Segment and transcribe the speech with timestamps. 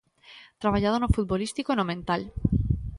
[0.61, 2.21] Traballado no futbolístico e no mental.